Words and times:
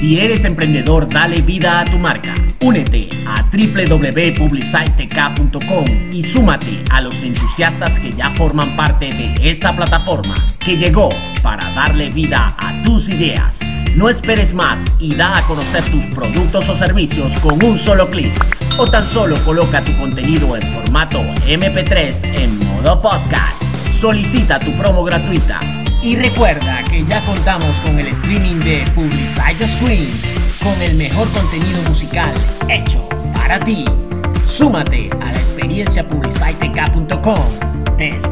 Si 0.00 0.18
eres 0.18 0.44
emprendedor, 0.44 1.08
dale 1.10 1.42
vida 1.42 1.80
a 1.80 1.84
tu 1.84 1.98
marca. 1.98 2.32
Únete 2.62 3.10
a 3.26 3.42
www.publicitek.com 3.52 5.84
y 6.10 6.22
súmate 6.22 6.82
a 6.90 7.02
los 7.02 7.22
entusiastas 7.22 7.98
que 7.98 8.10
ya 8.10 8.30
forman 8.30 8.74
parte 8.76 9.10
de 9.10 9.34
esta 9.42 9.76
plataforma 9.76 10.54
que 10.58 10.78
llegó 10.78 11.10
para 11.42 11.70
darle 11.74 12.08
vida 12.08 12.56
a 12.58 12.82
tus 12.82 13.10
ideas. 13.10 13.58
No 13.94 14.08
esperes 14.08 14.54
más 14.54 14.78
y 14.98 15.14
da 15.14 15.36
a 15.36 15.42
conocer 15.42 15.84
tus 15.90 16.06
productos 16.14 16.66
o 16.70 16.78
servicios 16.78 17.30
con 17.40 17.62
un 17.62 17.78
solo 17.78 18.08
clic. 18.08 18.32
O 18.78 18.86
tan 18.86 19.04
solo 19.04 19.36
coloca 19.44 19.82
tu 19.82 19.94
contenido 19.98 20.56
en 20.56 20.62
formato 20.62 21.20
MP3 21.46 22.40
en 22.40 22.58
modo 22.66 22.98
podcast. 23.02 23.62
Solicita 23.92 24.58
tu 24.60 24.72
promo 24.78 25.04
gratuita. 25.04 25.60
Y 26.02 26.16
recuerda 26.16 26.82
que 26.84 27.04
ya 27.04 27.20
contamos 27.26 27.76
con 27.84 27.98
el 27.98 28.06
streaming 28.06 28.60
de 28.60 28.86
Con 30.62 30.80
el 30.80 30.94
mejor 30.94 31.28
contenido 31.32 31.82
musical 31.88 32.32
hecho 32.68 33.04
para 33.34 33.58
ti. 33.58 33.84
Súmate 34.46 35.10
a 35.20 35.32
la 35.32 35.38
experiencia 35.40 36.08
publicitec.com. 36.08 37.96
Te. 37.98 38.29